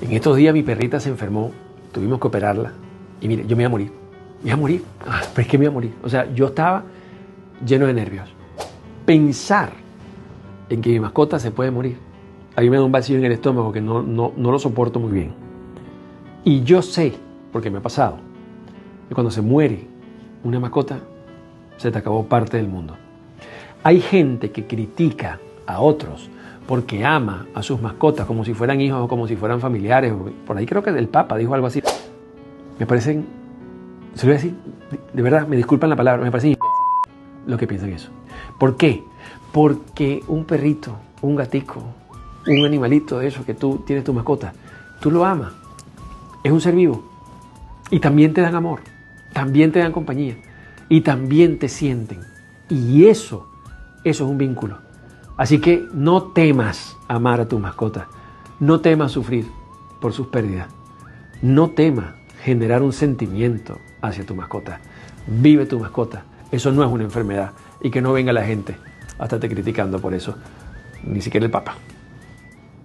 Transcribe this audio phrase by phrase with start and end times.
[0.00, 1.52] En estos días mi perrita se enfermó,
[1.92, 2.72] tuvimos que operarla
[3.20, 3.92] y mire, yo me iba a morir.
[4.42, 4.82] Me iba a morir.
[5.06, 5.94] Ah, pero es que me iba a morir.
[6.02, 6.84] O sea, yo estaba
[7.64, 8.28] lleno de nervios.
[9.06, 9.72] Pensar
[10.68, 11.96] en que mi mascota se puede morir.
[12.56, 15.00] A mí me da un vacío en el estómago que no, no, no lo soporto
[15.00, 15.32] muy bien.
[16.44, 17.14] Y yo sé,
[17.52, 18.18] porque me ha pasado,
[19.08, 19.86] que cuando se muere
[20.42, 20.98] una mascota,
[21.76, 22.96] se te acabó parte del mundo.
[23.82, 26.30] Hay gente que critica a otros
[26.66, 30.12] porque ama a sus mascotas como si fueran hijos o como si fueran familiares.
[30.46, 31.82] Por ahí creo que el Papa dijo algo así.
[32.78, 33.26] Me parecen,
[34.14, 34.54] se lo voy a decir,
[35.12, 36.56] de verdad, me disculpan la palabra, me parecen
[37.46, 38.10] lo que piensan eso.
[38.58, 39.04] ¿Por qué?
[39.52, 41.82] Porque un perrito, un gatico,
[42.46, 44.52] un animalito de eso que tú tienes tu mascota,
[45.00, 45.52] tú lo amas.
[46.42, 47.04] Es un ser vivo.
[47.90, 48.80] Y también te dan amor,
[49.32, 50.36] también te dan compañía
[50.88, 52.20] y también te sienten.
[52.68, 53.46] Y eso,
[54.04, 54.78] eso es un vínculo.
[55.36, 58.06] Así que no temas amar a tu mascota,
[58.60, 59.46] no temas sufrir
[60.00, 60.68] por sus pérdidas,
[61.42, 64.80] no temas generar un sentimiento hacia tu mascota.
[65.26, 68.76] Vive tu mascota, eso no es una enfermedad y que no venga la gente
[69.18, 70.36] hasta te criticando por eso,
[71.02, 71.76] ni siquiera el Papa.